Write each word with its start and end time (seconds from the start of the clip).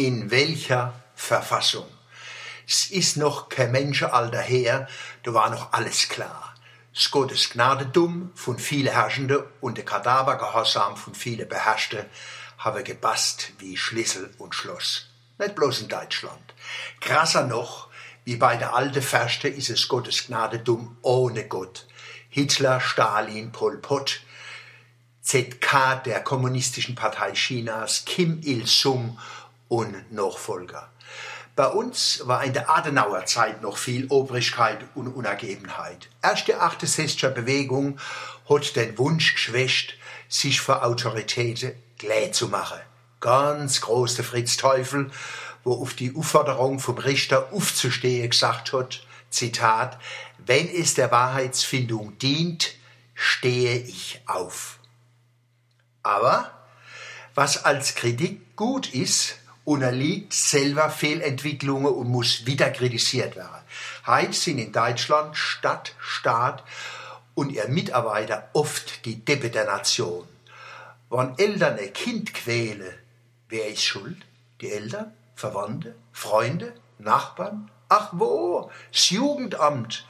In 0.00 0.30
welcher 0.30 0.94
Verfassung? 1.14 1.86
Es 2.66 2.90
ist 2.90 3.18
noch 3.18 3.50
kein 3.50 3.70
Menschenalter 3.70 4.40
her, 4.40 4.88
da 5.24 5.34
war 5.34 5.50
noch 5.50 5.74
alles 5.74 6.08
klar. 6.08 6.54
Das 6.94 7.10
Gottes 7.10 7.50
Gnadedum 7.50 8.32
von 8.34 8.58
vielen 8.58 8.94
Herrschende 8.94 9.46
und 9.60 9.76
der 9.76 9.84
Kadavergehorsam 9.84 10.96
von 10.96 11.14
vielen 11.14 11.46
Beherrschte 11.46 12.08
habe 12.56 12.82
gebast 12.82 13.52
wie 13.58 13.76
Schlüssel 13.76 14.32
und 14.38 14.54
Schloss. 14.54 15.10
Nicht 15.38 15.54
bloß 15.54 15.82
in 15.82 15.88
Deutschland. 15.90 16.54
Krasser 17.02 17.46
noch, 17.46 17.88
wie 18.24 18.36
bei 18.36 18.56
der 18.56 18.74
alten 18.74 19.02
Färste 19.02 19.48
ist 19.48 19.68
es 19.68 19.86
Gottes 19.86 20.28
Gnadedum 20.28 20.96
ohne 21.02 21.46
Gott. 21.46 21.86
Hitler, 22.30 22.80
Stalin, 22.80 23.52
Pol 23.52 23.76
Pot, 23.76 24.22
ZK 25.20 26.02
der 26.06 26.24
Kommunistischen 26.24 26.94
Partei 26.94 27.32
Chinas, 27.32 28.06
Kim 28.06 28.40
Il-sung 28.42 29.18
und 29.70 30.12
Nachfolger. 30.12 30.90
Bei 31.56 31.68
uns 31.68 32.22
war 32.26 32.44
in 32.44 32.52
der 32.52 32.68
Adenauer 32.70 33.24
Zeit 33.26 33.62
noch 33.62 33.76
viel 33.76 34.06
Obrigkeit 34.08 34.78
und 34.94 35.08
Unergebenheit. 35.08 36.08
Erst 36.22 36.48
die 36.48 36.56
68er 36.56 37.30
Bewegung 37.30 37.98
hat 38.48 38.76
den 38.76 38.98
Wunsch 38.98 39.34
geschwächt, 39.34 39.94
sich 40.28 40.60
für 40.60 40.82
Autoritäten 40.82 41.72
klar 41.98 42.32
zu 42.32 42.48
machen. 42.48 42.80
Ganz 43.20 43.80
groß 43.80 44.16
der 44.16 44.24
Fritz 44.24 44.56
Teufel, 44.56 45.10
wo 45.62 45.80
auf 45.80 45.94
die 45.94 46.14
Aufforderung 46.16 46.78
vom 46.78 46.98
Richter 46.98 47.52
aufzustehen 47.52 48.30
gesagt 48.30 48.72
hat, 48.72 49.06
Zitat, 49.28 49.98
wenn 50.38 50.68
es 50.68 50.94
der 50.94 51.12
Wahrheitsfindung 51.12 52.18
dient, 52.18 52.74
stehe 53.14 53.78
ich 53.78 54.20
auf. 54.26 54.78
Aber 56.02 56.50
was 57.34 57.64
als 57.64 57.94
Kritik 57.94 58.56
gut 58.56 58.92
ist, 58.94 59.39
unterliegt 59.64 60.32
selber 60.32 60.90
Fehlentwicklungen 60.90 61.92
und 61.92 62.08
muss 62.08 62.46
wieder 62.46 62.70
kritisiert 62.70 63.36
werden. 63.36 63.64
Heute 64.06 64.32
sind 64.32 64.58
in 64.58 64.72
Deutschland 64.72 65.36
Stadt, 65.36 65.94
Staat 65.98 66.64
und 67.34 67.50
ihr 67.50 67.68
Mitarbeiter 67.68 68.48
oft 68.52 69.04
die 69.04 69.24
Deppe 69.24 69.50
der 69.50 69.64
Nation. 69.64 70.26
Wenn 71.10 71.38
Eltern 71.38 71.78
ein 71.78 71.92
Kind 71.92 72.34
quälen, 72.34 72.94
wer 73.48 73.68
ist 73.68 73.84
schuld? 73.84 74.18
Die 74.60 74.70
Eltern, 74.70 75.12
Verwandte, 75.34 75.94
Freunde, 76.12 76.72
Nachbarn? 76.98 77.70
Ach 77.88 78.10
wo, 78.12 78.70
das 78.92 79.10
Jugendamt 79.10 80.06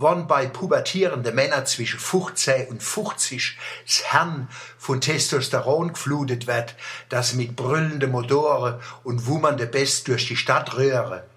wann 0.00 0.26
bei 0.26 0.46
pubertierenden 0.46 1.34
Männern 1.34 1.66
zwischen 1.66 2.00
15 2.00 2.68
und 2.68 2.82
50 2.82 3.58
das 3.86 4.02
Herrn 4.04 4.48
von 4.78 5.02
Testosteron 5.02 5.92
geflutet 5.92 6.46
wird, 6.46 6.74
das 7.10 7.34
mit 7.34 7.54
brüllenden 7.54 8.10
Motoren 8.10 8.80
und 9.04 9.26
wummernde 9.26 9.66
Best 9.66 10.08
durch 10.08 10.26
die 10.26 10.36
Stadt 10.36 10.74
röhre. 10.74 11.28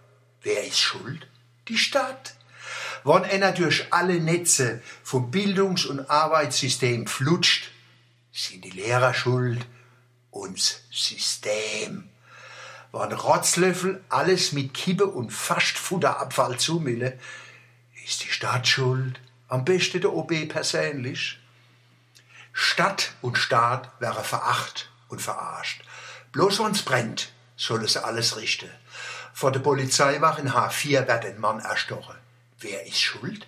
Wer 0.41 0.65
ist 0.65 0.79
schuld? 0.79 1.27
Die 1.67 1.77
Stadt. 1.77 2.35
Wann 3.03 3.25
einer 3.25 3.51
durch 3.51 3.87
alle 3.91 4.21
Netze 4.21 4.81
vom 5.03 5.29
Bildungs- 5.29 5.85
und 5.85 6.09
Arbeitssystem 6.09 7.05
flutscht, 7.05 7.69
sind 8.31 8.63
die 8.63 8.69
Lehrer 8.69 9.13
schuld, 9.13 9.65
uns 10.31 10.83
System. 10.89 12.09
Wann 12.93 13.11
Rotzlöffel 13.11 14.01
alles 14.07 14.53
mit 14.53 14.73
Kippe 14.73 15.05
und 15.05 15.33
Fastfutterabfall 15.33 16.57
zumille, 16.59 17.19
ist 18.05 18.23
die 18.23 18.31
Stadt 18.31 18.67
schuld? 18.67 19.19
Am 19.47 19.65
besten 19.65 20.01
der 20.01 20.13
OB 20.13 20.49
persönlich. 20.49 21.39
Stadt 22.51 23.13
und 23.21 23.37
Staat 23.37 23.89
wäre 23.99 24.23
veracht 24.23 24.89
und 25.09 25.21
verarscht. 25.21 25.83
Bloß 26.31 26.59
wenn's 26.59 26.81
brennt, 26.81 27.31
soll 27.55 27.83
es 27.83 27.97
alles 27.97 28.37
richten. 28.37 28.69
Vor 29.33 29.51
der 29.51 29.59
Polizeiwache 29.59 30.41
in 30.41 30.51
H4 30.51 31.07
wird 31.07 31.25
ein 31.25 31.39
Mann 31.39 31.59
erstochen. 31.59 32.15
Wer 32.59 32.85
ist 32.85 33.01
schuld? 33.01 33.47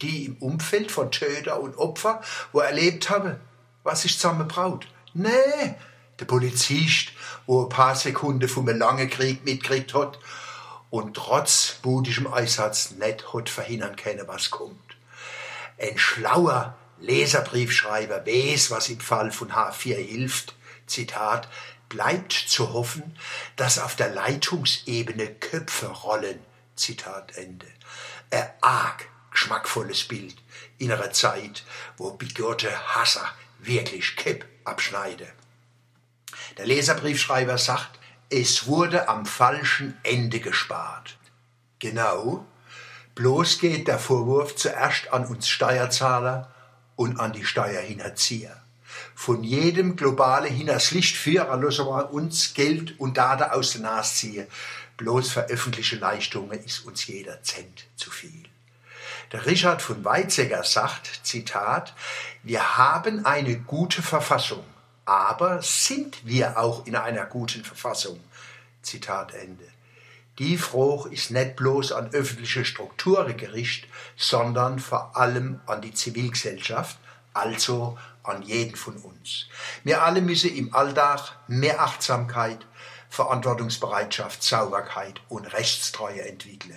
Die 0.00 0.26
im 0.26 0.36
Umfeld 0.36 0.90
von 0.90 1.10
Töter 1.10 1.60
und 1.60 1.76
Opfer, 1.76 2.22
wo 2.52 2.60
erlebt 2.60 3.10
haben, 3.10 3.36
was 3.82 4.02
sich 4.02 4.18
zusammenbraut. 4.18 4.86
Nee, 5.12 5.74
der 6.20 6.24
Polizist, 6.24 7.12
wo 7.46 7.64
ein 7.64 7.68
paar 7.68 7.94
Sekunden 7.94 8.48
vom 8.48 8.68
langen 8.68 9.10
Krieg 9.10 9.44
mitgekriegt 9.44 9.94
hat 9.94 10.18
und 10.90 11.14
trotz 11.14 11.76
budischem 11.82 12.32
Einsatz 12.32 12.92
nicht 12.92 13.32
hat 13.32 13.48
verhindern 13.48 13.96
können, 13.96 14.26
was 14.26 14.50
kommt. 14.50 14.96
Ein 15.78 15.98
schlauer 15.98 16.76
Leserbriefschreiber 17.00 18.26
weiß, 18.26 18.70
was 18.70 18.88
im 18.88 19.00
Fall 19.00 19.30
von 19.30 19.52
H4 19.52 19.96
hilft. 19.96 20.54
Zitat, 20.86 21.48
bleibt 21.88 22.32
zu 22.32 22.72
hoffen, 22.72 23.16
dass 23.56 23.78
auf 23.78 23.96
der 23.96 24.10
Leitungsebene 24.10 25.34
Köpfe 25.34 25.86
rollen. 25.86 26.40
Zitat 26.76 27.36
Ende. 27.36 27.66
Ein 28.30 28.48
arg 28.60 29.08
geschmackvolles 29.30 30.04
Bild 30.04 30.36
in 30.78 30.92
einer 30.92 31.12
Zeit, 31.12 31.64
wo 31.96 32.12
bigorte 32.12 32.70
Hasser 32.94 33.30
wirklich 33.58 34.16
Kipp 34.16 34.44
abschneide. 34.64 35.28
Der 36.56 36.66
Leserbriefschreiber 36.66 37.58
sagt, 37.58 37.97
es 38.30 38.66
wurde 38.66 39.08
am 39.08 39.24
falschen 39.24 39.96
Ende 40.02 40.40
gespart. 40.40 41.16
Genau, 41.78 42.44
bloß 43.14 43.58
geht 43.58 43.88
der 43.88 43.98
Vorwurf 43.98 44.54
zuerst 44.54 45.12
an 45.12 45.26
uns 45.26 45.48
Steuerzahler 45.48 46.52
und 46.96 47.18
an 47.20 47.32
die 47.32 47.46
Steuerhinterzieher. 47.46 48.54
Von 49.14 49.44
jedem 49.44 49.96
globale 49.96 50.48
hinters 50.48 50.90
Lichtführer 50.90 51.56
lassen 51.56 51.86
wir 51.86 52.12
uns 52.12 52.54
Geld 52.54 52.98
und 53.00 53.16
Daten 53.16 53.50
aus 53.50 53.72
der 53.72 53.82
Nase 53.82 54.14
ziehen. 54.14 54.46
Bloß 54.96 55.30
für 55.30 55.46
öffentliche 55.46 55.96
Leistungen 55.96 56.62
ist 56.64 56.84
uns 56.84 57.06
jeder 57.06 57.42
Cent 57.42 57.86
zu 57.96 58.10
viel. 58.10 58.44
Der 59.32 59.46
Richard 59.46 59.82
von 59.82 60.04
Weizsäcker 60.04 60.64
sagt, 60.64 61.20
Zitat, 61.22 61.94
wir 62.42 62.76
haben 62.76 63.24
eine 63.24 63.58
gute 63.58 64.02
Verfassung 64.02 64.64
aber 65.08 65.62
sind 65.62 66.26
wir 66.26 66.58
auch 66.58 66.86
in 66.86 66.94
einer 66.94 67.24
guten 67.24 67.64
Verfassung? 67.64 68.20
Zitat 68.82 69.32
Ende. 69.32 69.64
Die 70.38 70.58
Frage 70.58 71.08
ist 71.08 71.30
nicht 71.30 71.56
bloß 71.56 71.92
an 71.92 72.12
öffentliche 72.12 72.66
Strukturen 72.66 73.34
gerichtet, 73.38 73.88
sondern 74.18 74.78
vor 74.78 75.16
allem 75.16 75.60
an 75.64 75.80
die 75.80 75.94
Zivilgesellschaft, 75.94 76.98
also 77.32 77.96
an 78.22 78.42
jeden 78.42 78.76
von 78.76 78.96
uns. 78.98 79.46
Wir 79.82 80.02
alle 80.02 80.20
müssen 80.20 80.54
im 80.54 80.74
Alltag 80.74 81.38
mehr 81.46 81.80
Achtsamkeit, 81.80 82.66
Verantwortungsbereitschaft, 83.08 84.42
Sauberkeit 84.42 85.22
und 85.30 85.46
Rechtstreue 85.54 86.28
entwickeln. 86.28 86.76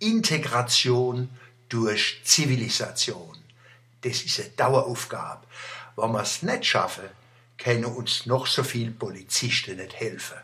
Integration 0.00 1.30
durch 1.68 2.22
Zivilisation. 2.24 3.38
Das 4.00 4.22
ist 4.22 4.40
eine 4.40 4.48
Daueraufgabe. 4.48 5.46
Wenn 5.94 6.10
wir 6.10 6.22
es 6.22 6.42
nicht 6.42 6.66
schaffen, 6.66 7.08
können 7.62 7.84
uns 7.84 8.26
noch 8.26 8.46
so 8.46 8.64
viel 8.64 8.90
Polizisten 8.90 9.76
nicht 9.76 9.94
helfen. 9.94 10.38